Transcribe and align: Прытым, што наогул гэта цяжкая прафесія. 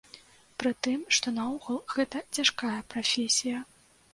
Прытым, 0.63 1.03
што 1.17 1.27
наогул 1.35 1.77
гэта 1.99 2.25
цяжкая 2.39 2.75
прафесія. 2.95 3.63